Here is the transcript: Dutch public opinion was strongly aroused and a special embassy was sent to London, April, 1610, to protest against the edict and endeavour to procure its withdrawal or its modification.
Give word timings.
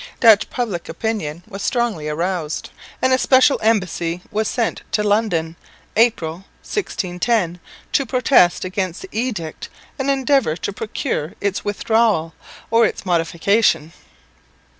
Dutch 0.19 0.49
public 0.49 0.89
opinion 0.89 1.43
was 1.47 1.61
strongly 1.61 2.09
aroused 2.09 2.71
and 3.03 3.13
a 3.13 3.19
special 3.19 3.59
embassy 3.61 4.23
was 4.31 4.47
sent 4.47 4.81
to 4.93 5.03
London, 5.03 5.55
April, 5.95 6.37
1610, 6.67 7.59
to 7.91 8.05
protest 8.07 8.65
against 8.65 9.03
the 9.03 9.09
edict 9.11 9.69
and 9.99 10.09
endeavour 10.09 10.55
to 10.57 10.73
procure 10.73 11.33
its 11.39 11.63
withdrawal 11.63 12.33
or 12.71 12.83
its 12.87 13.05
modification. 13.05 13.93